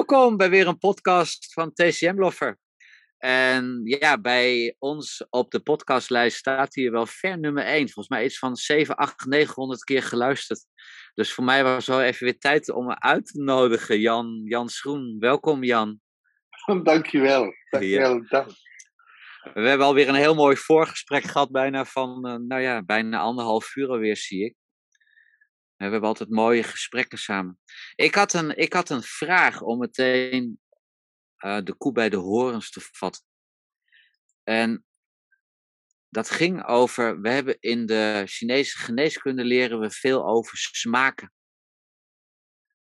[0.00, 2.58] Welkom bij weer een podcast van TCM Loffer.
[3.18, 7.78] En ja, bij ons op de podcastlijst staat hier wel ver nummer 1.
[7.78, 10.64] Volgens mij iets van 7, 8, 900 keer geluisterd.
[11.14, 14.68] Dus voor mij was het wel even weer tijd om uit te nodigen, Jan, Jan
[14.68, 15.16] Schroen.
[15.18, 16.00] Welkom, Jan.
[16.82, 17.54] Dankjewel.
[17.70, 18.14] Dankjewel.
[18.14, 18.26] Ja.
[18.28, 18.48] Dank.
[19.54, 23.76] We hebben alweer een heel mooi voorgesprek gehad, bijna van, uh, nou ja, bijna anderhalf
[23.76, 24.54] uur alweer, zie ik.
[25.80, 27.58] We hebben altijd mooie gesprekken samen.
[27.94, 30.60] Ik had een, ik had een vraag om meteen
[31.38, 33.24] uh, de koe bij de horens te vatten.
[34.42, 34.84] En
[36.08, 41.32] dat ging over, we hebben in de Chinese geneeskunde leren we veel over smaken.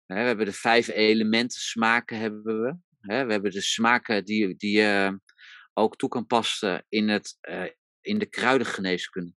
[0.07, 2.77] We hebben de vijf elementen smaken hebben we.
[3.01, 5.21] We hebben de smaken die, die je
[5.73, 7.71] ook toe kan passen in, het, uh,
[8.01, 9.35] in de kruidengeneeskunde.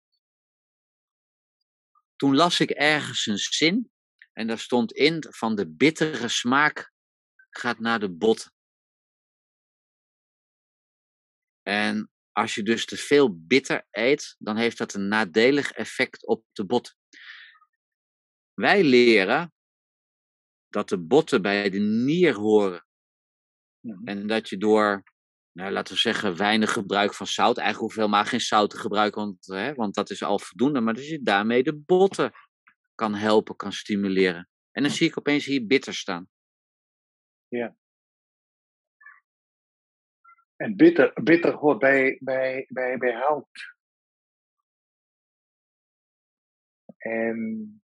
[2.21, 3.91] Toen las ik ergens een zin
[4.33, 6.93] en daar stond in van de bittere smaak
[7.51, 8.53] gaat naar de botten.
[11.63, 16.45] En als je dus te veel bitter eet, dan heeft dat een nadelig effect op
[16.53, 16.97] de bot.
[18.55, 19.53] Wij leren
[20.69, 22.87] dat de botten bij de nier horen.
[24.05, 25.03] En dat je door,
[25.53, 28.79] nou, laten we zeggen, weinig gebruik van zout, eigenlijk hoef je helemaal geen zout te
[28.79, 32.33] gebruiken, want, hè, want dat is al voldoende, maar dat je daarmee de botten
[32.95, 34.49] kan helpen, kan stimuleren.
[34.71, 36.29] En dan zie ik opeens hier bitter staan.
[37.49, 37.77] Ja.
[40.57, 43.75] En bitter, bitter hoort bij, bij, bij, bij hout.
[46.97, 47.81] En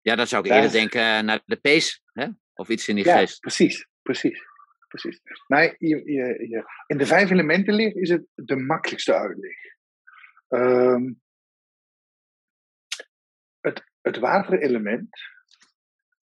[0.00, 2.26] ja, dan zou ik eerder denken eh, naar de pees, hè?
[2.54, 3.40] of iets in die ja, geest.
[3.40, 4.49] Precies, precies,
[4.90, 5.20] precies.
[5.46, 6.10] Nee, je,
[6.48, 9.56] je, in de vijf elementenleer is het de makkelijkste uitleg.
[10.48, 11.22] Um,
[13.60, 15.18] het, het waterelement,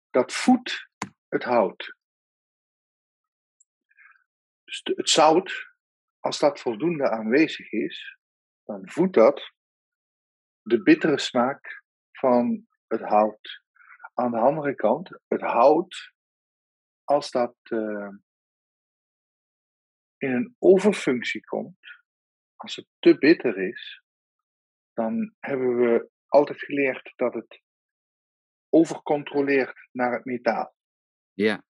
[0.09, 0.89] dat voedt
[1.27, 1.95] het hout.
[4.63, 5.73] Dus het zout,
[6.19, 8.17] als dat voldoende aanwezig is,
[8.63, 9.53] dan voedt dat
[10.61, 13.61] de bittere smaak van het hout.
[14.13, 16.13] Aan de andere kant, het hout,
[17.03, 18.09] als dat uh,
[20.23, 21.79] in een overfunctie komt,
[22.55, 24.03] als het te bitter is,
[24.93, 27.61] dan hebben we altijd geleerd dat het
[28.69, 30.75] overcontroleert naar het metaal.
[31.33, 31.63] Ja.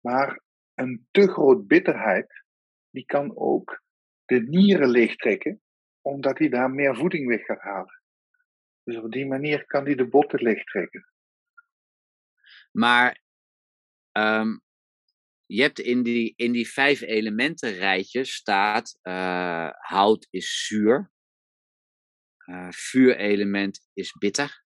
[0.00, 0.42] Maar
[0.74, 2.44] een te groot bitterheid,
[2.90, 3.82] die kan ook
[4.24, 5.62] de nieren leegtrekken,
[6.00, 8.02] omdat hij daar meer voeding weg gaat halen.
[8.82, 11.08] Dus op die manier kan hij de botten leegtrekken.
[12.70, 13.20] Maar
[14.12, 14.62] um,
[15.54, 21.10] je hebt in die, in die vijf elementen rijtje staat uh, hout is zuur,
[22.46, 24.62] uh, vuurelement is bitter.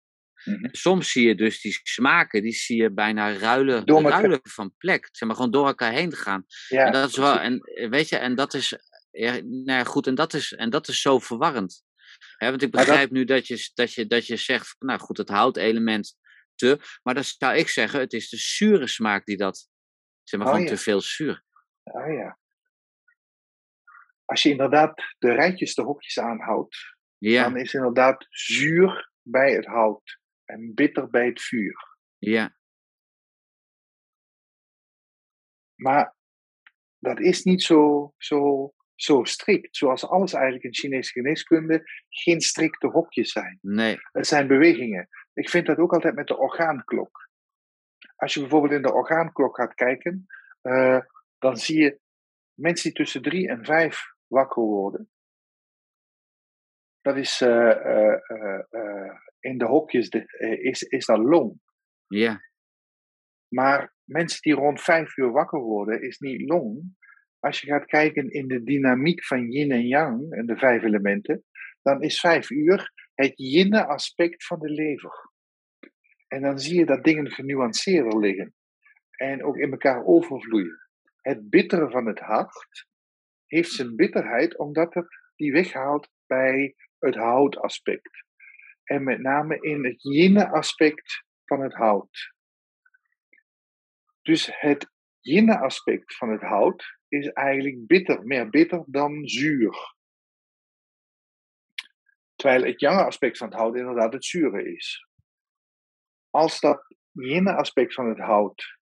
[0.44, 0.70] Mm -hmm.
[0.72, 5.10] Soms zie je dus die smaken, die zie je bijna ruilen, ruilen van plek.
[5.12, 6.46] Zeg maar gewoon door elkaar heen gaan.
[6.68, 7.60] Ja, en dat is wel, en
[7.90, 8.78] weet je, en dat is,
[9.12, 11.84] ja, nou goed, en dat is, en dat is zo verwarrend.
[12.38, 13.12] He, want ik begrijp dat...
[13.12, 16.18] nu dat je, dat, je, dat je zegt, nou goed, het houtelement
[16.56, 19.68] te, maar dan zou ik zeggen, het is de zure smaak die dat,
[20.30, 20.76] zeg maar, oh, gewoon ja.
[20.76, 21.44] te veel zuur.
[21.84, 22.40] Oh ja.
[24.26, 27.44] Als je inderdaad de rijtjes, de hokjes aanhoudt, ja.
[27.44, 31.98] dan is inderdaad zuur bij het hout en bitter bij het vuur.
[32.18, 32.56] Ja.
[35.76, 36.16] Maar
[37.00, 42.88] dat is niet zo, zo, zo strikt, zoals alles eigenlijk in Chinese geneeskunde geen strikte
[42.88, 43.60] hokjes zijn.
[43.62, 43.98] Nee.
[44.12, 45.10] Het zijn bewegingen.
[45.34, 47.25] Ik vind dat ook altijd met de orgaanklok.
[48.16, 50.26] Als je bijvoorbeeld in de orgaanklok gaat kijken,
[50.62, 51.00] uh,
[51.38, 52.00] dan zie je
[52.54, 55.10] mensen die tussen drie en vijf wakker worden.
[57.02, 60.26] Dat is uh, uh, in de hokjes de,
[60.62, 61.60] is, is dat long.
[62.08, 62.42] Ja.
[63.48, 66.96] Maar mensen die rond vijf uur wakker worden, is niet long.
[67.40, 71.44] Als je gaat kijken in de dynamiek van yin en yang en de vijf elementen,
[71.82, 75.34] dan is vijf uur het yin aspect van de lever.
[76.36, 78.54] En dan zie je dat dingen genuanceerder liggen
[79.12, 80.88] en ook in elkaar overvloeien.
[81.22, 82.88] Het bittere van het hart
[83.46, 88.26] heeft zijn bitterheid omdat het die weghaalt bij het houtaspect.
[88.84, 92.34] En met name in het yin-aspect van het hout.
[94.22, 99.96] Dus het yin-aspect van het hout is eigenlijk bitter, meer bitter dan zuur.
[102.36, 105.08] Terwijl het yang-aspect van het hout inderdaad het zure is.
[106.36, 108.78] Als dat yin-aspect van het hout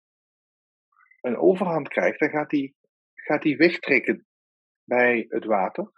[1.21, 2.77] een overhand krijgt, dan gaat die,
[3.15, 4.27] gaat die wegtrekken
[4.85, 5.91] bij het water.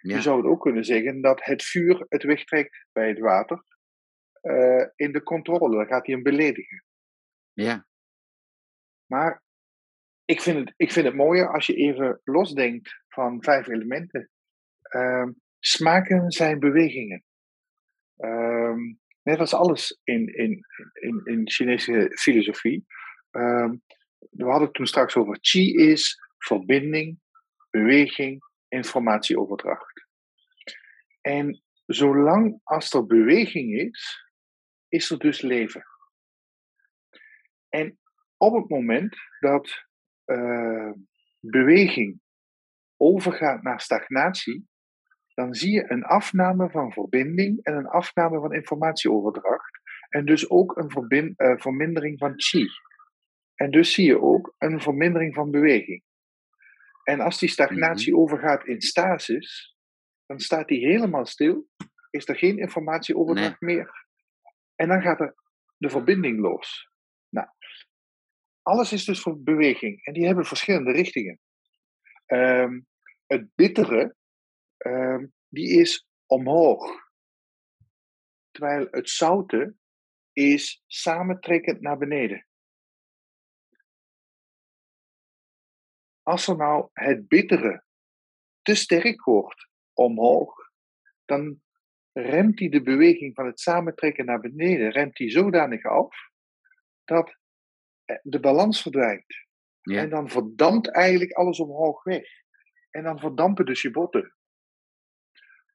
[0.00, 0.16] Ja.
[0.16, 3.62] Je zou het ook kunnen zeggen dat het vuur het wegtrekt bij het water
[4.42, 5.76] uh, in de controle.
[5.76, 6.84] Dan gaat hij hem beledigen.
[7.52, 7.86] Ja.
[9.06, 9.42] Maar
[10.24, 14.30] ik, vind het, ik vind het mooier als je even losdenkt van vijf elementen.
[14.82, 17.24] Ehm, smaken zijn bewegingen.
[18.16, 18.94] Ehm,
[19.26, 22.86] net als alles in, in, in, in Chinese filosofie.
[23.30, 23.82] Um,
[24.30, 27.18] we hadden het toen straks over chi is verbinding,
[27.70, 30.06] beweging, informatieoverdracht.
[31.20, 34.30] En zolang als er beweging is,
[34.88, 35.84] is er dus leven.
[37.68, 37.98] En
[38.36, 39.84] op het moment dat
[40.26, 40.92] uh,
[41.40, 42.20] beweging
[42.96, 44.68] overgaat naar stagnatie,
[45.36, 49.80] dan zie je een afname van verbinding en een afname van informatieoverdracht.
[50.08, 52.66] En dus ook een verbind, uh, vermindering van chi.
[53.54, 56.02] En dus zie je ook een vermindering van beweging.
[57.04, 58.22] En als die stagnatie mm -hmm.
[58.22, 59.76] overgaat in stasis,
[60.26, 61.68] dan staat die helemaal stil,
[62.10, 63.76] is er geen informatieoverdracht nee.
[63.76, 64.06] meer.
[64.74, 65.34] En dan gaat er
[65.76, 66.90] de verbinding los.
[67.28, 67.48] Nou,
[68.62, 71.40] alles is dus voor beweging en die hebben verschillende richtingen.
[72.26, 72.86] Um,
[73.26, 74.16] het bittere,
[74.86, 77.04] um, die is omhoog.
[78.50, 79.76] Terwijl het zoute
[80.32, 82.46] is samentrekkend naar beneden.
[86.22, 87.84] Als er nou het bittere
[88.62, 90.70] te sterk wordt omhoog,
[91.24, 91.62] dan
[92.12, 96.16] remt hij de beweging van het samentrekken naar beneden, remt hij zodanig af
[97.04, 97.36] dat
[98.22, 99.46] de balans verdwijnt.
[99.80, 100.00] Ja.
[100.00, 102.28] En dan verdampt eigenlijk alles omhoog weg.
[102.90, 104.35] En dan verdampen dus je botten.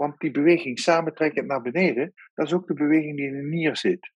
[0.02, 3.78] Want die beweging samentrekken naar beneden, dat is ook de beweging die in de nier
[3.78, 4.12] zit.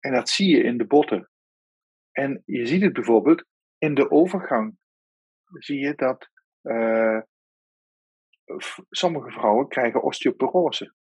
[0.00, 1.30] En dat zie je in de botten.
[2.12, 3.44] En je ziet het bijvoorbeeld
[3.78, 4.76] in de overgang.
[5.58, 6.30] Zie je dat
[6.62, 7.20] uh,
[8.90, 10.94] sommige vrouwen krijgen osteoporose.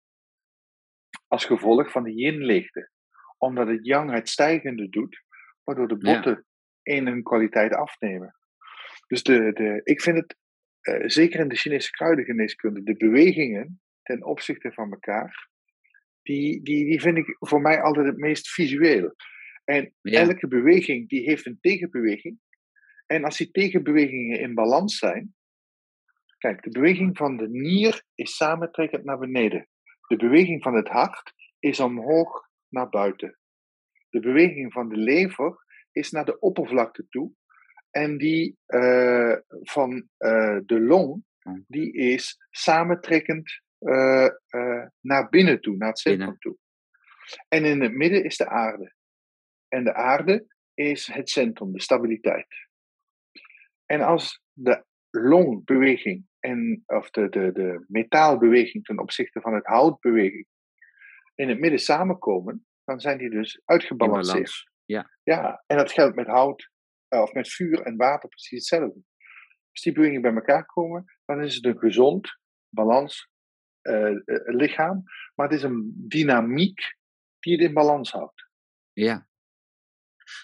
[1.26, 2.90] Als gevolg van de yin-lichten.
[3.36, 5.22] Omdat het yang het stijgende doet
[5.64, 6.46] waardoor de botten
[6.82, 6.94] ja.
[6.94, 8.36] in hun kwaliteit afnemen.
[9.06, 10.36] Dus de, de, ik vind het,
[10.82, 15.48] uh, zeker in de Chinese kruidengeneeskunde, de bewegingen ten opzichte van elkaar,
[16.22, 19.14] die, die, die vind ik voor mij altijd het meest visueel.
[19.64, 20.20] En ja.
[20.20, 22.38] elke beweging die heeft een tegenbeweging.
[23.06, 25.34] En als die tegenbewegingen in balans zijn,
[26.38, 29.68] kijk, de beweging van de nier is samentrekkend naar beneden.
[30.06, 33.38] De beweging van het hart is omhoog naar buiten.
[34.10, 37.32] De beweging van de lever is naar de oppervlakte toe.
[37.90, 41.24] En die uh, van uh, de long,
[41.66, 44.28] die is samentrekkend uh,
[45.00, 46.56] naar binnen toe, naar het centrum toe.
[47.48, 48.94] En in het midden is de aarde.
[49.68, 52.68] En de aarde is het centrum, de stabiliteit.
[53.86, 60.46] En als de longbeweging en, of de, de, de metaalbeweging ten opzichte van het houtbeweging
[61.34, 64.70] in het midden samenkomen, dan zijn die dus uitgebalanceerd.
[64.84, 65.10] Ja.
[65.22, 66.70] ja, en dat geldt met hout
[67.08, 69.00] uh, of met vuur en water precies hetzelfde.
[69.70, 72.38] Als die bewegingen bij elkaar komen, dan is het een gezond,
[72.68, 73.28] balans
[74.44, 75.02] lichaam,
[75.34, 76.96] maar het is een dynamiek
[77.38, 78.48] die het in balans houdt.
[78.92, 79.28] Ja.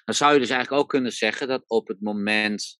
[0.04, 2.78] Dan zou je dus eigenlijk ook kunnen zeggen dat op het moment,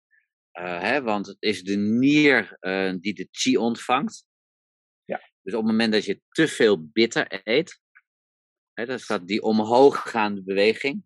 [0.51, 2.57] hè, want het is de nier
[3.01, 4.27] die de chi ontvangt.
[5.05, 5.19] Ja.
[5.43, 7.83] Dus op het moment dat je te veel bitter eet,
[8.75, 11.05] Hè, dat is die omhooggaande beweging.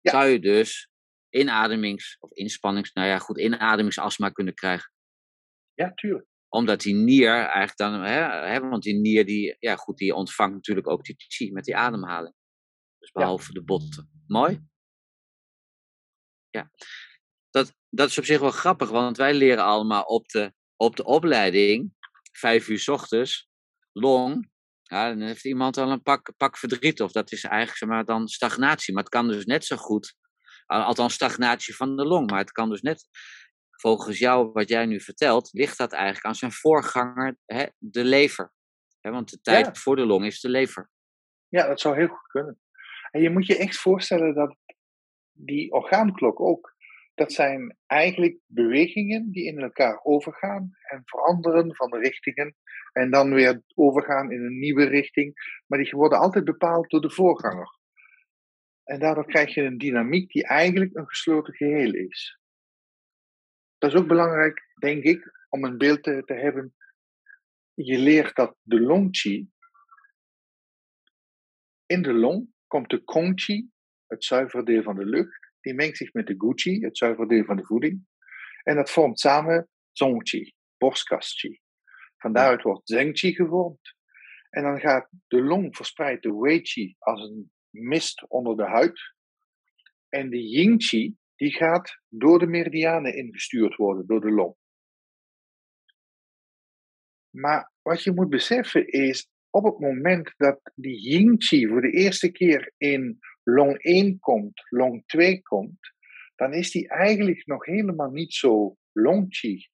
[0.00, 0.10] Ja.
[0.10, 0.90] Zou je dus
[1.28, 4.92] inademings- of inspannings, nou ja, goed, inademingsastma kunnen krijgen.
[5.74, 6.26] Ja, tuurlijk.
[6.54, 10.54] Omdat die nier eigenlijk dan, hè, hè, want die nier die, ja goed, die ontvangt
[10.54, 12.34] natuurlijk ook die chi met die ademhaling.
[12.98, 13.52] Dus behalve ja.
[13.52, 14.10] de botten.
[14.26, 14.60] Mooi?
[16.50, 16.70] Ja.
[17.50, 21.04] Dat, dat is op zich wel grappig, want wij leren allemaal op de, op de
[21.04, 21.94] opleiding,
[22.32, 23.48] vijf uur s ochtends,
[23.92, 24.50] long,
[24.82, 27.00] ja, dan heeft iemand al een pak, pak verdriet.
[27.00, 28.94] Of dat is eigenlijk zeg maar, dan stagnatie.
[28.94, 30.14] Maar het kan dus net zo goed,
[30.66, 32.30] althans stagnatie van de long.
[32.30, 33.08] Maar het kan dus net,
[33.86, 38.52] volgens jou, wat jij nu vertelt, ligt dat eigenlijk aan zijn voorganger, hè, de lever.
[39.00, 39.74] Hè, want de tijd ja.
[39.74, 40.90] voor de long is de lever.
[41.48, 42.60] Ja, dat zou heel goed kunnen.
[43.10, 44.56] En je moet je echt voorstellen dat
[45.32, 46.74] die orgaanklok ook
[47.14, 52.56] dat zijn eigenlijk bewegingen die in elkaar overgaan en veranderen van de richtingen
[52.92, 57.10] en dan weer overgaan in een nieuwe richting, maar die worden altijd bepaald door de
[57.10, 57.78] voorganger.
[58.84, 62.38] En daardoor krijg je een dynamiek die eigenlijk een gesloten geheel is.
[63.84, 66.74] Dat is ook belangrijk, denk ik, om een beeld te, te hebben.
[67.74, 69.48] Je leert dat de longqi,
[71.86, 73.70] in de long komt de kongqi,
[74.06, 77.44] het zuivere deel van de lucht, die mengt zich met de Gucci, het zuivere deel
[77.44, 78.06] van de voeding.
[78.62, 81.60] En dat vormt samen Zongqi, borstkastqi.
[82.16, 83.94] Van daaruit wordt Zengqi gevormd.
[84.50, 89.14] En dan gaat de long verspreid de Weiqi als een mist onder de huid.
[90.08, 94.54] En de Yingqi die gaat door de meridianen ingestuurd worden, door de long.
[97.30, 102.32] Maar wat je moet beseffen is, op het moment dat die yin voor de eerste
[102.32, 105.92] keer in long 1 komt, long 2 komt,
[106.34, 109.68] dan is die eigenlijk nog helemaal niet zo long chi.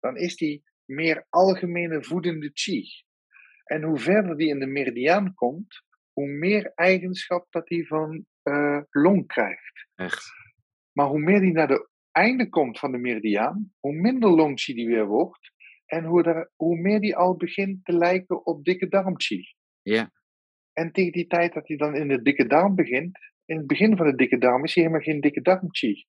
[0.00, 2.84] Dan is die meer algemene voedende chi.
[3.64, 8.80] En hoe verder die in de meridiaan komt, hoe meer eigenschap dat die van uh,
[8.90, 9.88] long krijgt.
[9.94, 10.30] Echt.
[10.98, 14.74] Maar hoe meer die naar de einde komt van de meridiaan, hoe minder long chi
[14.74, 15.52] die weer wordt.
[15.86, 19.54] En hoe, daar, hoe meer die al begint te lijken op dikke darmchi.
[19.82, 20.10] Ja.
[20.72, 23.96] En tegen die tijd dat hij dan in de dikke darm begint, in het begin
[23.96, 26.06] van de dikke darm is hij helemaal geen dikke darmchi.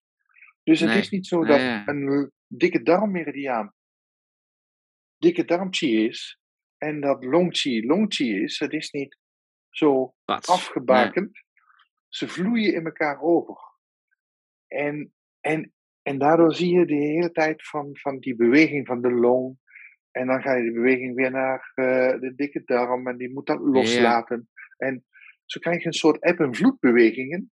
[0.63, 3.74] Dus het is niet zo dat een dikke darmmeridiaan
[5.17, 6.39] dikke darmchi is
[6.77, 8.60] en dat longchi longchi is.
[8.60, 9.17] Het is niet
[9.69, 11.43] zo afgebakend.
[12.08, 13.69] Ze vloeien in elkaar over.
[14.70, 19.12] En, en, en daardoor zie je de hele tijd van, van die beweging van de
[19.12, 19.58] long.
[20.12, 21.86] En dan ga je de beweging weer naar uh,
[22.20, 24.50] de dikke darm en die moet dat loslaten.
[24.78, 25.06] En
[25.46, 27.52] zo krijg je een soort eb- en vloedbewegingen.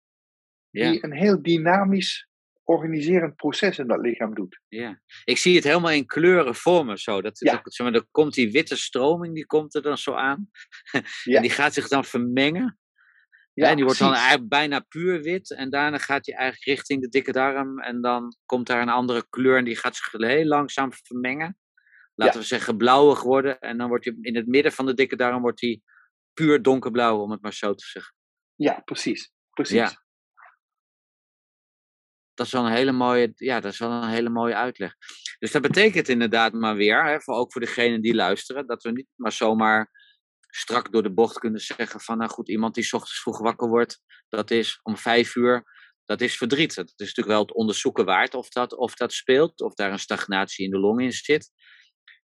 [0.69, 2.29] Die een heel dynamisch
[2.63, 4.61] organiserend proces in dat lichaam doet.
[4.67, 7.21] Ja, ik zie het helemaal in kleuren vormen zo.
[7.21, 7.51] Dat, ja.
[7.51, 10.49] dat, zeg maar, er komt die witte stroming, die komt er dan zo aan.
[11.23, 11.35] Ja.
[11.35, 12.79] en die gaat zich dan vermengen.
[13.55, 15.51] Ja, en die wordt dan eigenlijk bijna puur wit.
[15.51, 17.79] En daarna gaat hij eigenlijk richting de dikke darm.
[17.79, 21.57] En dan komt daar een andere kleur en die gaat zich heel langzaam vermengen.
[22.15, 23.59] Laten we zeggen blauwig worden.
[23.59, 25.81] En dan wordt hij in het midden van de dikke darm wordt hij
[26.33, 28.13] puur donkerblauw, om het maar zo te zeggen.
[28.55, 29.31] Ja, precies.
[29.53, 29.75] precies.
[29.75, 30.05] Ja
[32.35, 34.95] dat is wel een hele mooie, ja, dat is wel een hele mooie uitleg.
[35.39, 38.91] Dus dat betekent inderdaad maar weer, hè, voor, ook voor degenen die luisteren, dat we
[38.91, 39.91] niet maar zomaar
[40.55, 43.67] strak door de bocht kunnen zeggen van, nou goed, iemand die s ochtends vroeg wakker
[43.67, 45.63] wordt, dat is om vijf uur,
[46.05, 46.75] dat is verdriet.
[46.75, 49.99] Het is natuurlijk wel het onderzoeken waard of dat, of dat speelt, of daar een
[49.99, 51.51] stagnatie in de long in zit.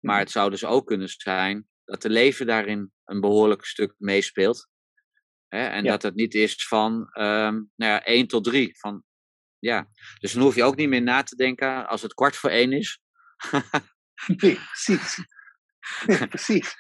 [0.00, 0.24] Maar mhm.
[0.24, 4.68] het zou dus ook kunnen zijn dat de leven daarin een behoorlijk stuk meespeelt.
[5.48, 5.66] Hè?
[5.66, 8.78] En dat het niet is van um, nou ja, 1 tot 3.
[8.78, 9.02] Van
[9.58, 9.88] ja,
[10.20, 12.72] dus dan hoef je ook niet meer na te denken als het kwart voor één
[12.72, 13.00] is.
[14.26, 15.24] nee, precies.
[16.28, 16.74] precies.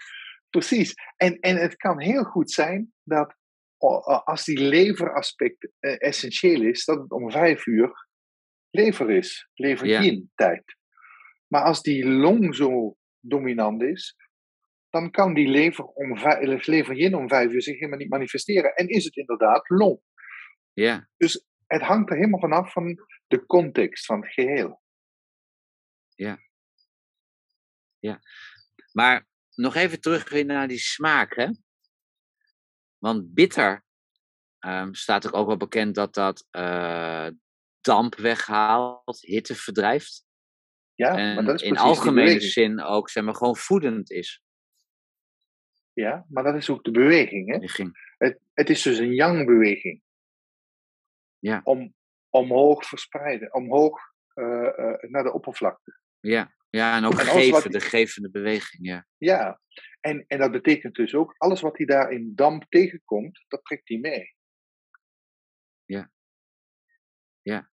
[0.50, 0.94] Precies.
[1.16, 3.36] En, en het kan heel goed zijn dat
[4.24, 8.06] als die leveraspect eh, essentieel is, dat het om vijf uur
[8.70, 10.76] lever is, lever tijd.
[11.46, 14.16] Maar als die long zo dominant is,
[14.90, 18.74] dan kan die lever, om vijf, lever om vijf uur zich helemaal niet manifesteren.
[18.74, 20.00] En is het inderdaad long.
[20.72, 21.08] Ja.
[21.16, 24.82] Dus het hangt er helemaal vanaf van de context van het geheel.
[26.14, 26.38] Ja.
[27.98, 28.20] Ja.
[28.92, 29.27] Maar
[29.58, 31.48] nog even terug naar die smaak, hè?
[32.98, 33.84] Want bitter
[34.60, 37.28] um, staat ook, ook wel bekend dat dat uh,
[37.80, 40.26] damp weghaalt, hitte verdrijft.
[40.94, 44.42] Ja, en maar dat is in algemene zin ook, zeg maar, gewoon voedend is.
[45.92, 47.84] Ja, maar dat is ook de beweging, hè?
[48.16, 50.02] Het, het is dus een yang-beweging.
[51.38, 51.60] Ja.
[51.64, 51.94] Om,
[52.28, 54.00] omhoog verspreiden, omhoog
[54.34, 55.98] uh, uh, naar de oppervlakte.
[56.20, 58.86] Ja, ja en ook en geven, de gevende beweging.
[58.86, 59.60] Ja, ja.
[60.00, 63.88] En, en dat betekent dus ook, alles wat hij daar in damp tegenkomt, dat trekt
[63.88, 64.34] hij mee.
[65.84, 66.10] Ja.
[67.42, 67.70] Ja.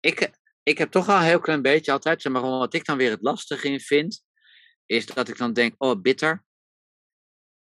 [0.00, 0.30] Ik,
[0.62, 3.10] ik heb toch al een heel klein beetje altijd, zeg maar, wat ik dan weer
[3.10, 4.24] het lastige in vind,
[4.86, 6.44] is dat ik dan denk, oh, bitter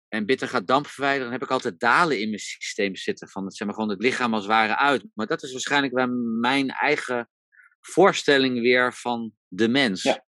[0.09, 3.29] en bitter gaat damp verwijderen, dan heb ik altijd dalen in mijn systeem zitten.
[3.29, 5.05] Van zeg maar, gewoon het lichaam als ware uit.
[5.15, 6.09] Maar dat is waarschijnlijk wel
[6.41, 7.29] mijn eigen
[7.87, 10.03] voorstelling weer van de mens.
[10.03, 10.25] Ja,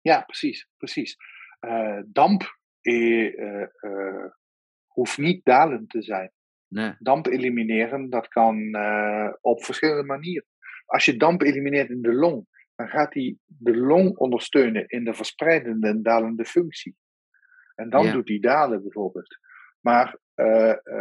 [0.00, 0.68] ja precies.
[0.76, 1.16] precies.
[1.60, 4.26] Uh, damp uh, uh,
[4.86, 6.32] hoeft niet dalend te zijn.
[6.68, 6.94] Nee.
[6.98, 8.76] Damp elimineren, dat kan
[9.40, 10.46] op verschillende manieren.
[10.86, 15.14] Als je damp elimineert in de long, dan gaat die de long ondersteunen in de
[15.14, 16.96] verspreidende en dalende functie.
[17.74, 19.38] En dan doet hij dalen bijvoorbeeld.
[19.80, 20.18] Maar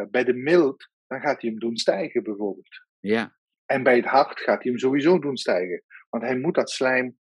[0.09, 2.85] bij de mild, dan gaat hij hem doen stijgen bijvoorbeeld.
[2.99, 3.37] Ja.
[3.69, 5.83] En bij het hart gaat hij hem sowieso doen stijgen.
[6.09, 7.17] Want hij moet dat slijm.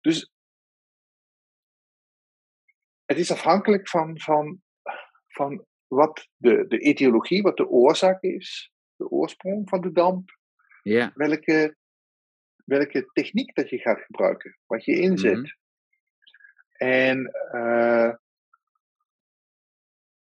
[0.00, 0.32] Dus
[3.04, 4.62] het is afhankelijk van, van,
[5.26, 10.38] van wat de, de etiologie, wat de oorzaak is, de oorsprong van de damp.
[10.82, 11.12] Ja.
[11.14, 11.76] Welke,
[12.64, 15.36] welke techniek dat je gaat gebruiken, wat je inzet.
[15.36, 15.52] Mhm.
[16.76, 18.14] En uh,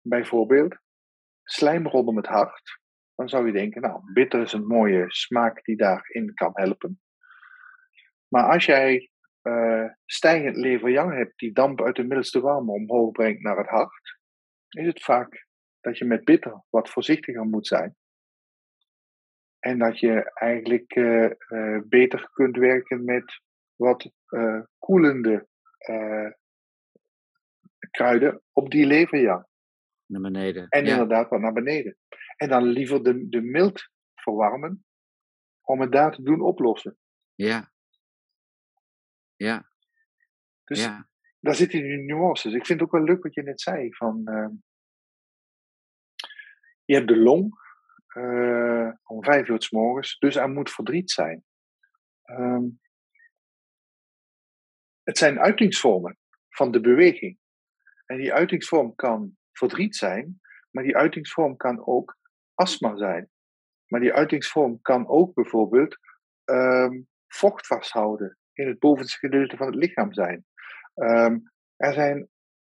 [0.01, 0.77] bijvoorbeeld
[1.43, 2.81] slijm rondom het hart.
[3.23, 7.01] Dan zou je denken, nou, bitter is een mooie smaak die daarin kan helpen.
[8.29, 9.11] Maar als jij
[9.43, 14.19] uh, stijgend leverjang hebt die damp uit de middelste warme omhoog brengt naar het hart,
[14.69, 15.47] is het vaak
[15.81, 17.97] dat je met bitter wat voorzichtiger moet zijn.
[19.59, 23.41] En dat je eigenlijk uh, uh, beter kunt werken met
[23.77, 24.11] wat
[24.79, 25.47] koelende
[27.91, 29.47] kruiden op die leverjang.
[30.13, 30.69] Naar beneden.
[30.69, 30.91] En ja.
[30.91, 31.97] inderdaad wat naar beneden.
[32.37, 34.85] En dan liever de, de mild verwarmen
[35.61, 36.99] om het daar te doen oplossen.
[37.35, 37.73] Ja.
[39.37, 39.71] Ja.
[40.65, 41.09] Dus ja.
[41.41, 42.53] daar zitten die nuances.
[42.53, 43.95] Ik vind het ook wel leuk wat je net zei.
[43.95, 44.49] Van, uh,
[46.85, 47.61] je hebt de long
[48.17, 51.45] uh, om vijf uur s morgens, dus er moet verdriet zijn.
[52.25, 52.81] Um,
[55.03, 57.39] het zijn uitingsvormen van de beweging.
[58.07, 60.41] En die uitingsvorm kan verdriet zijn,
[60.71, 62.17] maar die uitingsvorm kan ook
[62.55, 63.31] astma zijn.
[63.87, 65.99] Maar die uitingsvorm kan ook bijvoorbeeld
[66.45, 70.45] um, vocht vasthouden in het bovenste gedeelte van het lichaam zijn.
[70.95, 71.43] Um,
[71.77, 72.29] er zijn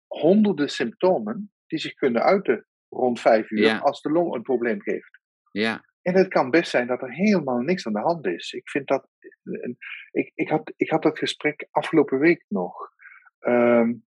[0.07, 3.77] honderden symptomen die zich kunnen uiten rond vijf uur Ja.
[3.77, 5.19] als de long een probleem geeft.
[5.51, 5.85] Ja.
[6.01, 8.51] En het kan best zijn dat er helemaal niks aan de hand is.
[8.51, 9.07] Ik vind dat.
[10.11, 12.89] Ik, ik, had, ik had dat gesprek afgelopen week nog.
[13.39, 14.05] Um,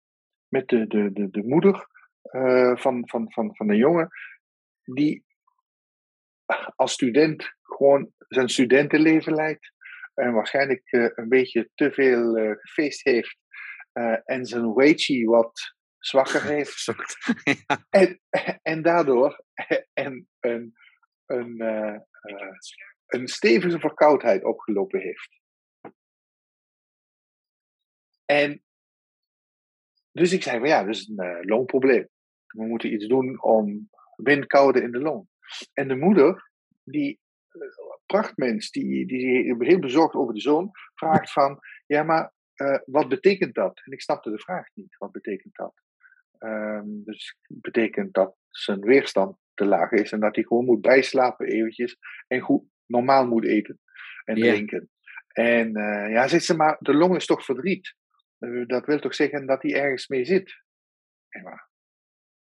[0.49, 1.87] met de, de, de, de moeder
[2.23, 4.09] uh, van, van, van, van een jongen.
[4.85, 5.25] Die
[6.77, 9.73] als student gewoon zijn studentenleven leidt.
[10.15, 13.37] En waarschijnlijk uh, een beetje te veel uh, gefeest heeft.
[14.25, 16.85] En zijn weightje wat zwakker heeft.
[17.67, 17.87] ja.
[17.91, 18.21] en,
[18.63, 19.45] en daardoor
[19.93, 20.75] en, een,
[21.27, 21.61] een,
[23.07, 25.41] een stevige verkoudheid opgelopen heeft.
[28.25, 28.63] En
[30.13, 32.09] dus ik zei van ja, dat is een uh, longprobleem.
[32.47, 35.27] We moeten iets doen om windkoude in de long.
[35.73, 36.51] En de moeder,
[36.85, 37.21] die
[38.07, 43.55] prachtmens, die, die heel bezorgd over de zoon, vraagt van ja, maar uh, wat betekent
[43.55, 43.81] dat?
[43.85, 44.97] En ik snapte de vraag niet.
[44.99, 45.75] Wat betekent dat?
[46.39, 51.47] Um, dus betekent dat zijn weerstand te laag is en dat hij gewoon moet bijslapen
[51.47, 53.81] eventjes en goed normaal moet eten
[54.25, 54.91] en drinken.
[55.29, 57.95] En uh, ja, zit ze maar, de long is toch verdriet.
[58.43, 60.63] Uh, dat wil toch zeggen dat hij ergens mee zit.
[61.43, 61.71] Maar,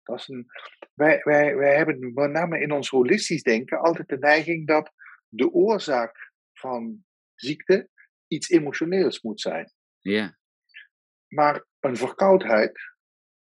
[0.03, 0.45] dat is een,
[0.93, 4.91] wij, wij, wij hebben met name in ons holistisch denken altijd de neiging dat
[5.27, 7.05] de oorzaak van
[7.35, 7.89] ziekte
[8.27, 9.71] iets emotioneels moet zijn.
[9.99, 10.37] Ja.
[11.27, 12.79] Maar een verkoudheid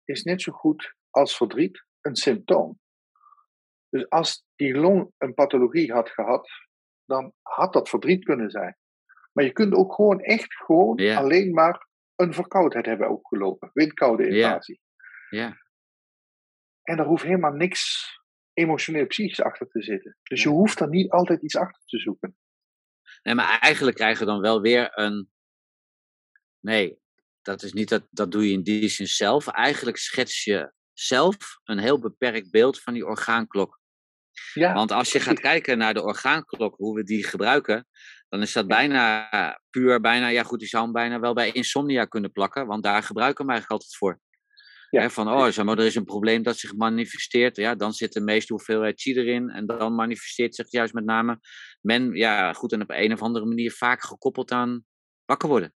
[0.05, 2.81] is net zo goed als verdriet een symptoom.
[3.89, 6.49] Dus als die long een pathologie had gehad,
[7.05, 8.77] dan had dat verdriet kunnen zijn.
[9.33, 11.17] Maar je kunt ook gewoon echt gewoon Ja.
[11.17, 13.71] alleen maar een verkoudheid hebben opgelopen.
[13.73, 14.81] Windkoude invasie.
[15.31, 15.63] Ja.
[16.83, 18.09] En er hoeft helemaal niks
[18.53, 20.17] emotioneel psychisch achter te zitten.
[20.23, 20.55] Dus je Ja.
[20.55, 22.37] hoeft er niet altijd iets achter te zoeken.
[23.23, 25.31] Nee, maar eigenlijk krijgen we dan wel weer een.
[26.61, 26.99] Nee,
[27.43, 29.49] dat is niet dat, dat doe je in die zin zelf.
[29.49, 33.81] Eigenlijk schets je zelf een heel beperkt beeld van die orgaanklok.
[34.55, 37.87] Ja, Want als je gaat kijken naar de orgaanklok, hoe we die gebruiken,
[38.29, 39.29] dan is dat bijna
[39.71, 43.03] puur, bijna, ja goed, die zou hem bijna wel bij insomnia kunnen plakken, want daar
[43.03, 44.21] gebruiken we hem eigenlijk altijd voor.
[44.91, 48.13] Ja, van, oh, zeg maar, er is een probleem dat zich manifesteert, ja, dan zit
[48.13, 51.41] de meeste hoeveelheid chi erin en dan manifesteert zich juist met name
[51.81, 54.85] men, ja goed, en op een of andere manier vaak gekoppeld aan
[55.25, 55.75] wakker worden.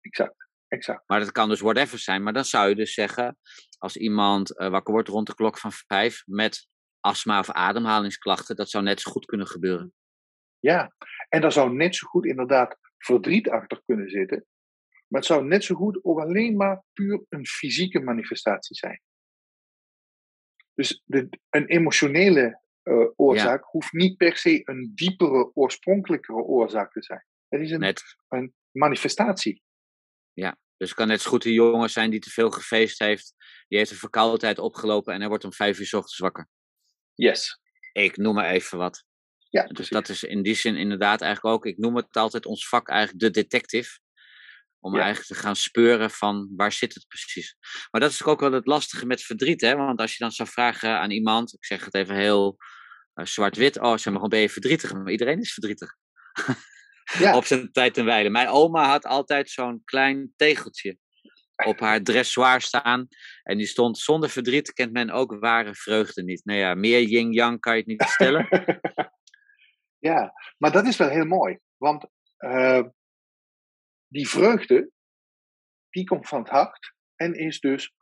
[0.00, 0.48] exact.
[0.68, 1.02] exact.
[1.06, 2.22] Maar dat kan dus whatever zijn.
[2.22, 3.38] Maar dan zou je dus zeggen,
[3.78, 6.68] als iemand uh, wakker wordt rond de klok van vijf met
[7.06, 9.94] astma of ademhalingsklachten, dat zou net zo goed kunnen gebeuren.
[10.58, 10.94] Ja,
[11.28, 14.46] en daar zou net zo goed inderdaad verdriet achter kunnen zitten.
[15.08, 19.02] Maar het zou net zo goed ook alleen maar puur een fysieke manifestatie zijn.
[20.74, 23.68] Dus de, een emotionele uh, oorzaak ja.
[23.70, 27.26] hoeft niet per se een diepere, oorspronkelijkere oorzaak te zijn.
[27.48, 28.02] Het is een, net.
[28.28, 29.62] een manifestatie.
[30.32, 33.34] Ja, dus het kan net zo goed een jongen zijn die te veel gefeest heeft.
[33.68, 36.48] Die heeft een verkoudheid opgelopen en hij wordt om vijf uur s ochtends wakker.
[37.16, 37.60] Yes.
[37.92, 39.04] Ik noem maar even wat.
[39.50, 39.92] Ja, dus precies.
[39.92, 43.20] dat is in die zin inderdaad eigenlijk ook, ik noem het altijd ons vak eigenlijk
[43.20, 43.98] de detective.
[44.80, 45.00] Om ja.
[45.00, 47.56] eigenlijk te gaan speuren van waar zit het precies.
[47.90, 49.60] Maar dat is ook wel het lastige met verdriet.
[49.60, 49.76] Hè?
[49.76, 52.56] Want als je dan zou vragen aan iemand, ik zeg het even heel
[53.14, 53.80] uh, zwart-wit.
[53.80, 54.92] Oh, zeg maar, ben je verdrietig?
[54.92, 55.94] Maar iedereen is verdrietig.
[57.18, 57.36] Ja.
[57.36, 58.30] op zijn tijd en wijle.
[58.30, 60.98] Mijn oma had altijd zo'n klein tegeltje
[61.64, 63.08] op haar dressoir staan.
[63.42, 66.44] En die stond zonder verdriet kent men ook ware vreugde niet.
[66.44, 68.48] Nou ja, meer yin-yang kan je het niet stellen.
[70.08, 71.58] ja, maar dat is wel heel mooi.
[71.76, 72.06] Want
[72.38, 72.82] uh,
[74.06, 74.90] die vreugde,
[75.90, 77.92] die komt van het hart en is dus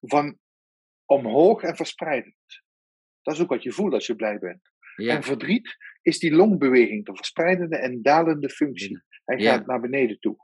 [0.00, 0.38] van
[1.04, 2.62] omhoog en verspreidend.
[3.22, 4.72] Dat is ook wat je voelt als je blij bent.
[4.96, 5.16] Ja.
[5.16, 9.02] En verdriet is die longbeweging, de verspreidende en dalende functie.
[9.24, 9.52] Hij Ja.
[9.52, 10.36] gaat naar beneden toe.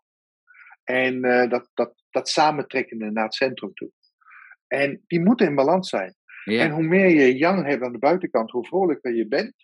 [0.85, 3.91] En uh, dat, dat, dat samentrekkende naar het centrum toe.
[4.67, 6.15] En die moeten in balans zijn.
[6.45, 6.63] Ja.
[6.65, 9.55] En hoe meer je yang hebt aan de buitenkant, hoe vrolijker je bent.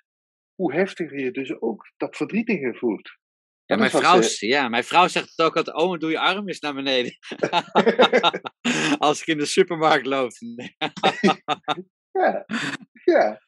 [0.54, 3.10] hoe heftiger je dus ook dat verdrietige voelt.
[3.64, 6.60] Ja, mijn vrouw, ze- ja, mijn vrouw zegt ook altijd, oh, doe je arm eens
[6.60, 7.12] naar beneden.
[8.98, 10.30] Als ik in de supermarkt loop.
[12.10, 12.44] Ja,
[13.04, 13.40] ja,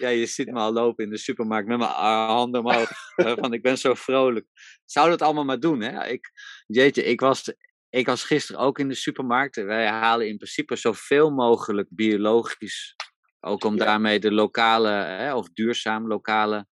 [0.00, 2.90] Ja, je ziet me al lopen in de supermarkt met mijn handen omhoog.
[3.40, 4.46] Van, ik ben zo vrolijk.
[4.84, 6.06] Zou dat allemaal maar doen, hè?
[6.06, 6.30] Ik,
[6.66, 7.54] jeetje, ik was,
[7.90, 9.56] ik was gisteren ook in de supermarkt.
[9.56, 12.94] Wij halen in principe zoveel mogelijk biologisch.
[13.40, 13.84] Ook om Ja.
[13.84, 16.66] daarmee de lokale, hè, of duurzaam lokale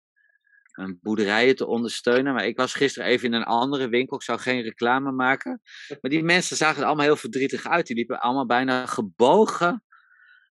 [0.72, 2.34] eh, boerderijen te ondersteunen.
[2.34, 4.16] Maar ik was gisteren even in een andere winkel.
[4.16, 5.60] Ik zou geen reclame maken.
[6.00, 7.86] Maar die mensen zagen er allemaal heel verdrietig uit.
[7.86, 9.84] Die liepen allemaal bijna gebogen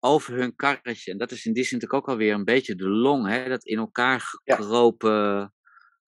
[0.04, 1.10] over hun karretje.
[1.10, 3.48] En dat is in die zin natuurlijk ook alweer een beetje de long, hè?
[3.48, 4.56] dat in elkaar Ja.
[4.56, 5.54] gekropen.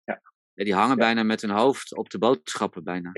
[0.03, 0.21] Ja.
[0.53, 1.03] Ja, die hangen Ja.
[1.03, 3.11] bijna met hun hoofd op de boodschappen bijna.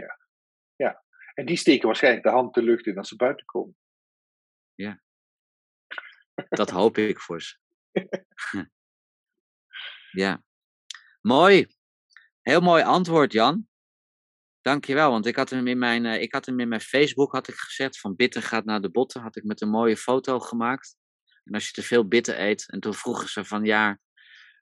[1.33, 3.75] en die steken waarschijnlijk de hand de lucht in als ze buiten komen.
[6.49, 7.57] Dat hoop ik voor ze.
[10.23, 10.43] ja.
[11.21, 11.67] Mooi.
[12.41, 13.67] Heel mooi antwoord, Jan.
[14.67, 17.47] Dankjewel, want ik had hem in mijn, eh, ik had hem in mijn Facebook had
[17.47, 19.21] ik gezet van bitter gaat naar de botten.
[19.21, 20.95] Had ik met een mooie foto gemaakt.
[21.43, 22.69] En als je te veel bitter eet.
[22.69, 23.99] En toen vroegen ze van ja,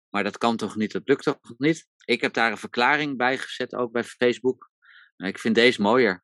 [0.10, 1.88] maar dat kan toch niet, dat lukt toch niet?
[2.06, 4.70] Ik heb daar een verklaring bij gezet, ook bij Facebook.
[5.18, 6.24] Ik vind deze mooier.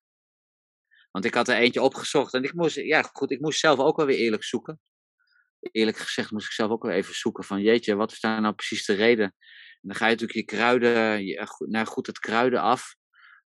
[1.12, 3.98] Want ik had er eentje opgezocht en ik moest, ja goed, ik moest zelf ook
[3.98, 4.80] wel weer eerlijk zoeken.
[5.60, 8.54] Eerlijk gezegd moest ik zelf ook wel even zoeken van jeetje, wat is daar nou
[8.54, 9.26] precies de reden?
[9.82, 13.00] En dan ga je natuurlijk je kruiden, je, goed- nou goed, het kruiden af.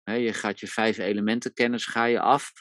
[0.03, 2.51] Je gaat je vijf elementen kennis ga je af.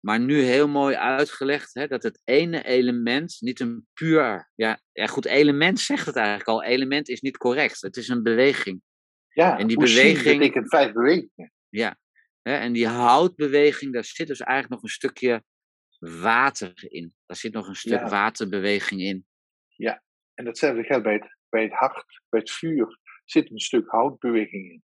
[0.00, 4.50] Maar nu heel mooi uitgelegd hè, dat het ene element niet een puur.
[4.54, 6.62] Ja, ja, goed, element zegt het eigenlijk al.
[6.62, 7.80] Element is niet correct.
[7.80, 8.82] Het is een beweging.
[9.28, 11.52] Ja, En die beweging- betekent vijf bewegingen.
[12.42, 15.44] Hè, en die houtbeweging, daar zit dus eigenlijk nog een stukje
[15.98, 17.14] water in.
[17.26, 18.08] Daar zit nog een stuk Ja.
[18.08, 19.26] waterbeweging in.
[20.34, 22.98] En datzelfde geldt bij het, bij het hart, bij het vuur.
[23.24, 24.82] Zit een stuk houtbeweging in.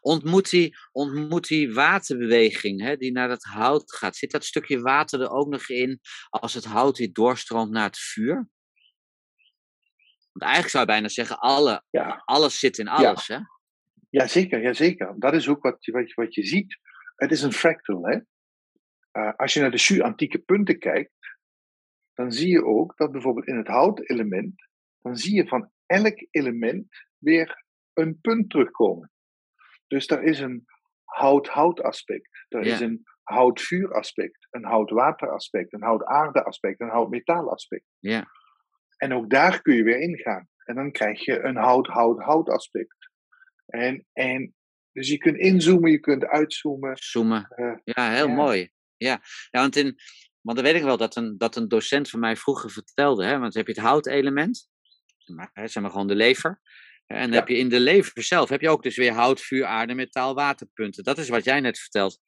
[0.00, 4.16] Ontmoet die, ontmoet die waterbeweging hè, die naar dat hout gaat.
[4.16, 7.98] Zit dat stukje water er ook nog in als het hout weer doorstroomt naar het
[7.98, 8.34] vuur?
[10.32, 13.28] Want eigenlijk zou je bijna zeggen, alle, Ja, alles zit in alles.
[13.28, 13.38] Hè?
[14.10, 15.14] ja zeker, ja, zeker.
[15.18, 16.78] Dat is ook wat je, wat, je, wat je ziet.
[17.16, 18.06] Het is een fractal.
[18.06, 18.18] Hè?
[19.10, 21.12] Eh, als je naar de Shu-antieke punten kijkt,
[22.14, 24.68] dan zie je ook dat bijvoorbeeld in het houtelement,
[25.00, 26.86] dan zie je van elk element
[27.18, 29.10] weer een punt terugkomen.
[29.86, 30.64] Dus er is een
[31.04, 37.50] hout-hout aspect, er is een hout-vuur aspect, een hout-water aspect, een hout-aarde aspect, een hout-metaal
[37.50, 37.84] aspect.
[37.98, 38.24] Ja.
[38.96, 40.48] En ook daar kun je weer ingaan.
[40.64, 42.96] En dan krijg je een hout-hout-hout aspect.
[43.66, 44.54] En, en
[44.92, 46.96] dus je kunt inzoomen, je kunt uitzoomen.
[46.96, 47.46] Zoomen.
[47.48, 48.34] eh, Ja, heel Ja.
[48.34, 48.70] mooi.
[48.96, 49.20] Ja,
[49.50, 49.94] ja want, in,
[50.40, 53.24] want dan weet ik wel dat een, dat een docent van mij vroeger vertelde.
[53.24, 54.68] Hè, want dan heb je het houtelement,
[55.54, 56.60] zeg maar gewoon de lever.
[57.06, 57.34] En dan Ja.
[57.34, 60.34] heb je in de lever zelf heb je ook dus weer hout, vuur, aarde, metaal,
[60.34, 61.04] waterpunten.
[61.04, 62.18] Dat is wat jij net vertelt.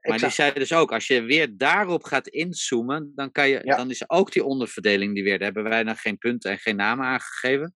[0.00, 3.76] Maar die zei dus ook, als je weer daarop gaat inzoomen, dan, kan je, Ja.
[3.76, 5.38] dan is ook die onderverdeling die weer.
[5.38, 7.74] Daar hebben wij nog geen punten en geen namen aangegeven.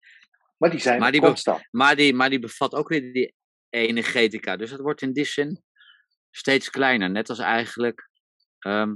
[0.58, 1.68] Maar die zijn Maar die constant.
[1.70, 3.34] Maar die, maar die bevat ook weer die
[3.70, 4.56] energetica.
[4.56, 5.62] Dus dat wordt in die zin
[6.30, 7.10] steeds kleiner.
[7.10, 8.10] Net als eigenlijk,
[8.58, 8.94] ehm,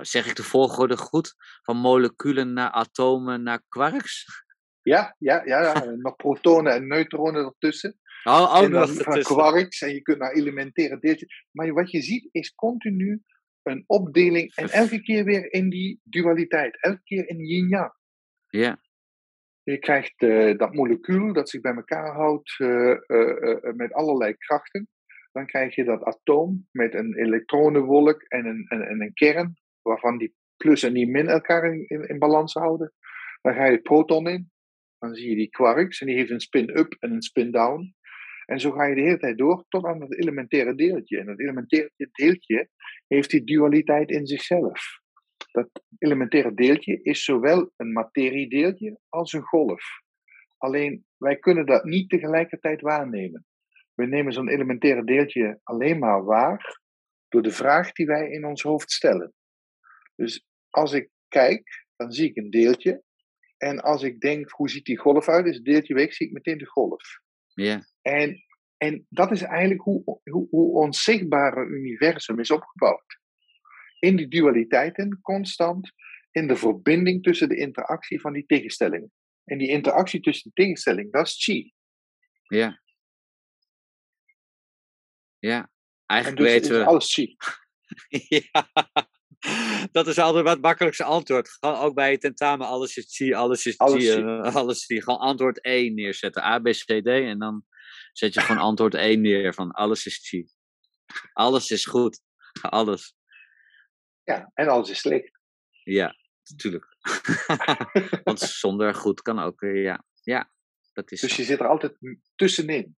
[0.00, 1.34] zeg ik de volgorde goed?
[1.62, 4.43] Van moleculen naar atomen naar quarks?
[4.84, 5.84] Ja, ja, ja, ja.
[5.84, 7.98] nog protonen en neutronen ertussen.
[8.24, 9.36] En dan van ertussen.
[9.36, 11.46] quarks en je kunt naar elementaire deeltjes.
[11.50, 13.22] Maar wat je ziet is continu
[13.62, 16.82] een opdeling en elke keer weer in die dualiteit.
[16.82, 17.92] Elke keer in yin-yang.
[18.48, 18.78] Ja,
[19.62, 24.36] Je krijgt eh, dat molecuul dat zich bij elkaar houdt eh, eh, eh, met allerlei
[24.36, 24.88] krachten.
[25.32, 30.18] Dan krijg je dat atoom met een elektronenwolk en een, en, en een kern, waarvan
[30.18, 32.92] die plus en die min elkaar in, in, in balans houden.
[33.42, 34.52] Dan ga je het proton in.
[35.04, 37.94] Dan zie je die quarks en die heeft een spin-up en een spin-down.
[38.46, 41.18] En zo ga je de hele tijd door tot aan het elementaire deeltje.
[41.18, 42.68] En dat elementaire deeltje
[43.06, 45.00] heeft die dualiteit in zichzelf.
[45.52, 49.82] Dat elementaire deeltje is zowel een materiedeeltje als een golf.
[50.58, 53.46] Alleen wij kunnen dat niet tegelijkertijd waarnemen.
[53.94, 56.80] We nemen zo'n elementaire deeltje alleen maar waar
[57.28, 59.32] door de vraag die wij in ons hoofd stellen.
[60.14, 63.02] Dus als ik kijk, dan zie ik een deeltje.
[63.64, 66.32] En als ik denk, hoe ziet die golf uit, is het deeltje weg, zie ik
[66.32, 67.20] meteen de golf.
[67.54, 68.44] ja, En,
[68.76, 73.18] en dat is eigenlijk hoe, hoe, hoe ons zichtbare universum is opgebouwd.
[73.98, 75.92] In die dualiteiten constant,
[76.30, 79.12] in de verbinding tussen de interactie van die tegenstellingen.
[79.44, 81.72] En die interactie tussen de tegenstellingen, dat is chi.
[82.48, 82.82] ja.
[85.38, 85.70] Ja, En
[86.06, 86.84] eigenlijk dus weten we...
[86.84, 87.36] alles chi.
[88.52, 88.68] ja.
[89.92, 91.48] Dat is altijd wat makkelijkste antwoord.
[91.48, 95.02] Gewoon ook bij je tentamen, alles is chi, alles is eh, alles is chi.
[95.02, 96.42] Gewoon antwoord 1 neerzetten.
[96.42, 97.06] A, B, C, D.
[97.06, 97.64] En dan
[98.12, 100.46] zet je gewoon antwoord 1 neer van alles is chi.
[101.32, 102.20] Alles is goed.
[102.62, 103.14] Alles.
[104.22, 105.38] Ja, en alles is slecht.
[105.84, 106.14] Ja,
[106.50, 106.96] natuurlijk.
[108.24, 110.04] Want zonder goed kan ook weer, ja.
[110.22, 110.50] Ja,
[110.92, 111.36] dat is Dus zo.
[111.36, 111.98] je zit er altijd
[112.34, 112.96] tussenin.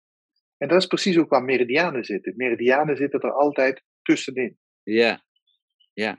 [0.56, 2.34] En dat is precies ook waar meridianen zitten.
[2.36, 4.58] Meridianen zitten er altijd tussenin.
[4.82, 5.24] Ja,
[5.92, 6.18] ja.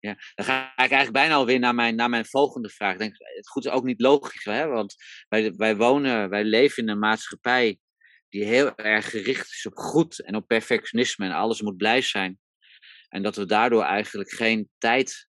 [0.00, 2.92] Ja, dan ga ik eigenlijk bijna alweer naar mijn, naar mijn volgende vraag.
[2.92, 4.66] Ik denk, het goed is ook niet logisch, hè?
[4.66, 4.94] want
[5.28, 7.78] wij, wij wonen, wij leven in een maatschappij
[8.28, 12.38] die heel erg gericht is op goed en op perfectionisme en alles moet blij zijn.
[13.08, 15.28] En dat we daardoor eigenlijk geen tijd,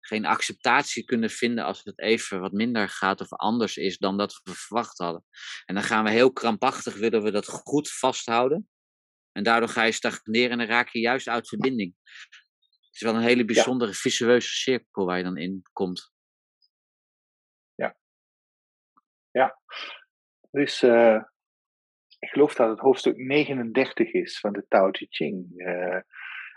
[0.00, 4.40] geen acceptatie kunnen vinden als het even wat minder gaat of anders is dan dat
[4.42, 5.24] we verwacht hadden.
[5.64, 8.68] En dan gaan we heel krampachtig, willen we dat goed vasthouden.
[9.32, 11.94] En daardoor ga je stagneren en dan raak je juist uit verbinding.
[12.96, 16.12] Het is wel een hele bijzondere visueuze cirkel waar je dan in komt.
[20.50, 21.22] Dus eh,
[22.18, 25.58] ik geloof dat het hoofdstuk 39 is van de Tao Te Ching.
[25.58, 26.00] eh,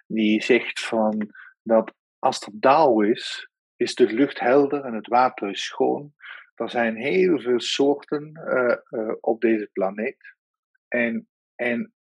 [0.07, 5.49] die zegt van dat als er dauw is, is de lucht helder en het water
[5.49, 6.13] is schoon.
[6.55, 10.35] Er zijn heel veel soorten eh, op deze planeet.
[10.87, 11.93] En, en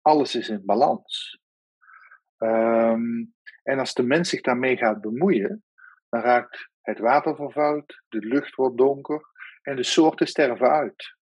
[0.00, 1.40] alles is in balans.
[2.36, 3.24] Ehm,
[3.64, 5.64] en als de mens zich daarmee gaat bemoeien,
[6.08, 9.22] dan raakt het water vervuild, de lucht wordt donker
[9.62, 11.16] en de soorten sterven uit.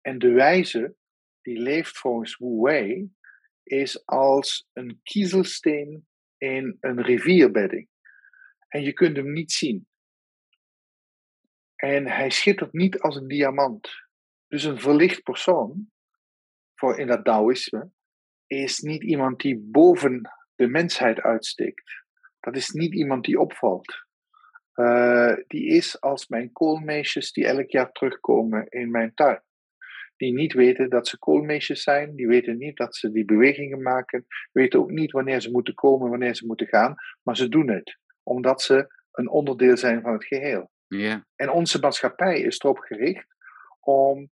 [0.00, 0.94] En de wijze,
[1.42, 3.10] die leeft volgens Wu Wei,
[3.62, 7.88] is als een kiezelsteen in een rivierbedding.
[8.68, 9.88] En je kunt hem niet zien.
[11.76, 13.90] En hij schittert niet als een diamant.
[14.48, 15.90] Dus een verlicht persoon,
[16.74, 17.90] voor in dat Taoïsme,
[18.46, 22.04] is niet iemand die boven de mensheid uitsteekt.
[22.40, 24.04] Dat is niet iemand die opvalt.
[24.74, 29.42] Uh, die is als mijn koolmeisjes die elk jaar terugkomen in mijn tuin.
[30.16, 34.26] Die niet weten dat ze koolmeisjes zijn, die weten niet dat ze die bewegingen maken,
[34.52, 37.98] weten ook niet wanneer ze moeten komen, wanneer ze moeten gaan, maar ze doen het,
[38.22, 40.70] omdat ze een onderdeel zijn van het geheel.
[40.86, 41.26] Ja.
[41.36, 43.36] En onze maatschappij is erop gericht
[43.80, 44.30] om,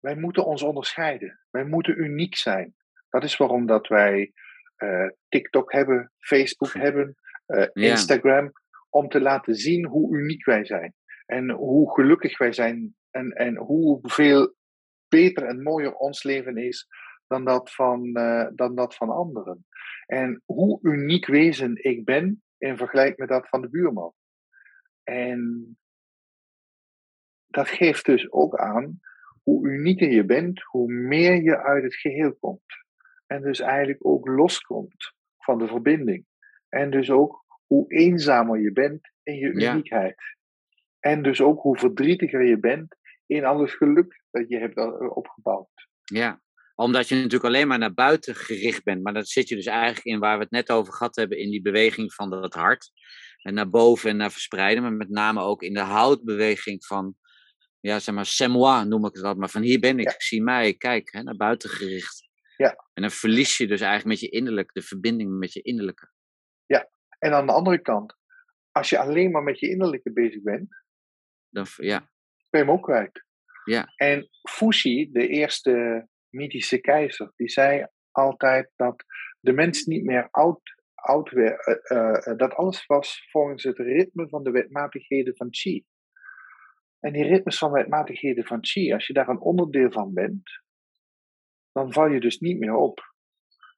[0.00, 2.74] wij moeten ons onderscheiden, wij moeten uniek zijn.
[3.08, 4.32] Dat is waarom dat wij
[5.28, 7.16] TikTok hebben, Facebook hebben,
[7.46, 7.70] Ja.
[7.72, 8.52] Instagram,
[8.90, 10.94] om te laten zien hoe uniek wij zijn.
[11.26, 14.54] En hoe gelukkig wij zijn en, en hoeveel
[15.08, 16.86] beter en mooier ons leven is
[17.26, 19.66] dan dat, van, uh, dan dat van anderen.
[20.06, 24.12] En hoe uniek wezen ik ben in vergelijking met dat van de buurman.
[25.02, 25.68] En
[27.46, 29.00] dat geeft dus ook aan
[29.42, 32.83] hoe unieker je bent, hoe meer je uit het geheel komt.
[33.26, 36.26] En dus eigenlijk ook loskomt van de verbinding.
[36.68, 39.70] En dus ook hoe eenzamer je bent in je Ja.
[39.72, 40.16] uniekheid.
[41.00, 45.16] En dus ook hoe verdrietiger je bent in al het geluk dat je hebt eh,
[45.16, 45.68] opgebouwd.
[46.04, 46.40] Ja,
[46.74, 49.02] omdat je natuurlijk alleen maar naar buiten gericht bent.
[49.02, 51.50] Maar dat zit je dus eigenlijk in waar we het net over gehad hebben, in
[51.50, 52.90] die beweging van dat hart.
[53.42, 57.14] En naar boven en naar verspreiden, maar met name ook in de houtbeweging van,
[57.80, 60.14] ja, zeg maar, c'est moi noem ik dat, maar van hier ben ik, Ja.
[60.18, 62.28] zie mij, kijk, hè, naar buiten gericht.
[62.56, 62.70] Ja.
[62.92, 66.12] En dan verlies je dus eigenlijk met je innerlijk, de verbinding met je innerlijke.
[67.24, 68.16] En aan de andere kant,
[68.70, 70.68] als je alleen maar met je innerlijke bezig bent,
[71.48, 71.98] Dan, ja,
[72.50, 73.24] ben je hem ook kwijt.
[73.64, 73.92] Ja.
[73.96, 79.04] En Fuxi, de eerste mythische keizer, die zei altijd dat
[79.40, 80.60] de mens niet meer oud,
[80.94, 85.84] oud werd, uh, uh, dat alles was volgens het ritme van de wetmatigheden van Qi.
[87.00, 90.50] En die ritmes van wetmatigheden van Qi, als je daar een onderdeel van bent,
[91.74, 93.12] dan val je dus niet meer op.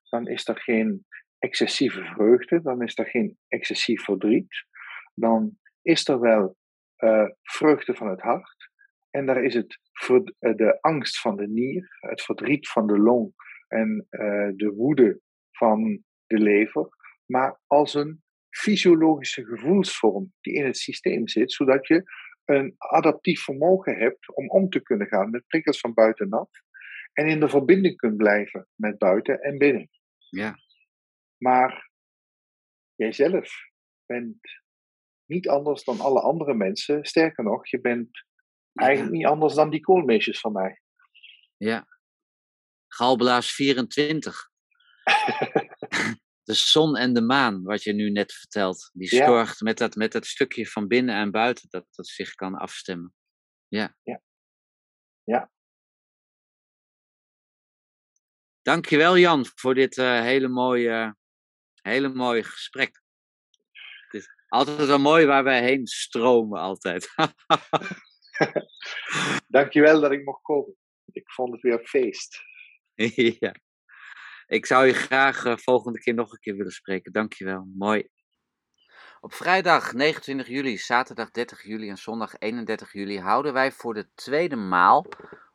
[0.09, 1.05] Dan is er geen
[1.39, 4.65] excessieve vreugde, dan is er geen excessief verdriet,
[5.13, 6.57] dan is er wel
[6.97, 8.69] uh, vreugde van het hart.
[9.09, 9.79] En daar is het
[10.39, 13.33] de angst van de nier, het verdriet van de long
[13.67, 16.89] en uh, de woede van de lever,
[17.25, 22.03] maar als een fysiologische gevoelsvorm die in het systeem zit, zodat je
[22.45, 26.49] een adaptief vermogen hebt om om te kunnen gaan met prikkels van buitenaf
[27.17, 29.89] en in de verbinding kunt blijven met buiten en binnen.
[30.29, 30.59] Ja.
[31.37, 31.89] Maar
[32.95, 33.51] jijzelf
[34.05, 34.37] bent
[35.25, 37.05] niet anders dan alle andere mensen.
[37.05, 38.25] Sterker nog, je bent
[38.73, 40.81] eigenlijk niet anders dan die koolmeisjes van mij.
[41.57, 41.87] Ja.
[42.87, 44.49] Galblaas 24.
[46.43, 48.89] de zon en de maan, wat je nu net vertelt.
[48.93, 49.25] Die Ja.
[49.25, 53.13] zorgt met dat, met dat stukje van binnen en buiten dat dat zich kan afstemmen.
[53.67, 53.95] Ja.
[54.03, 54.21] Ja.
[55.23, 55.51] Ja.
[58.67, 61.15] Dankjewel Jan voor dit eh, hele mooie,
[61.81, 63.01] hele mooie gesprek.
[64.03, 67.13] Het is altijd wel mooi waar wij heen stromen, altijd.
[69.47, 70.75] Dankjewel dat ik mocht komen.
[71.05, 72.39] Ik vond het weer feest.
[73.39, 73.55] ja.
[74.47, 77.11] Ik zou je graag uh, volgende keer nog een keer willen spreken.
[77.11, 77.67] Dankjewel.
[77.77, 78.09] Mooi.
[79.19, 84.09] Op vrijdag 29 juli, zaterdag 30 juli en zondag 31 juli houden wij voor de
[84.13, 85.05] tweede maal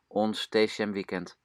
[0.07, 1.41] ons TCM weekend.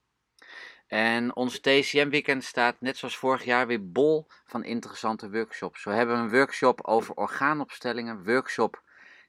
[0.88, 5.84] En ons TCM weekend staat net zoals vorig jaar weer bol van interessante workshops.
[5.84, 8.82] We hebben een workshop over orgaanopstellingen, workshop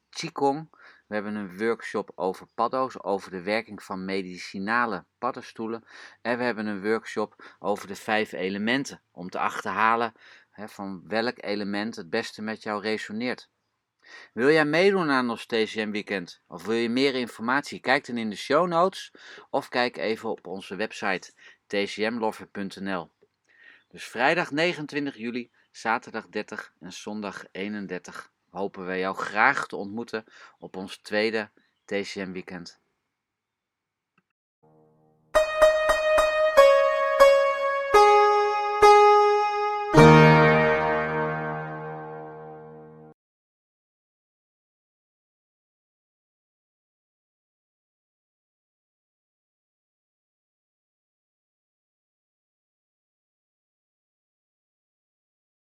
[0.09, 0.69] Qigong.
[1.07, 5.83] We hebben een workshop over paddo's, over de werking van medicinale paddenstoelen.
[6.21, 10.13] En we hebben een workshop over de vijf elementen, om te achterhalen
[10.49, 13.49] hè, van welk element het beste met jou resoneert.
[14.33, 16.41] Wil jij meedoen aan ons TCM Weekend?
[16.47, 17.79] Of wil je meer informatie?
[17.79, 19.11] Kijk dan in de show notes
[19.49, 21.31] of kijk even op onze website
[21.67, 23.11] tcmlover.nl.
[23.87, 30.25] Dus vrijdag 29 juli, zaterdag 30 en zondag 31 hopen wij jou graag te ontmoeten
[30.59, 31.49] op ons tweede
[31.85, 32.79] TCM Weekend.